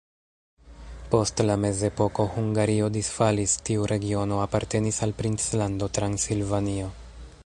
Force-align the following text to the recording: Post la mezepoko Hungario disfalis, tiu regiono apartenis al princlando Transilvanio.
Post 1.15 1.43
la 1.49 1.57
mezepoko 1.65 2.25
Hungario 2.37 2.87
disfalis, 2.95 3.55
tiu 3.69 3.85
regiono 3.93 4.39
apartenis 4.47 4.99
al 5.09 5.17
princlando 5.23 5.91
Transilvanio. 5.99 6.91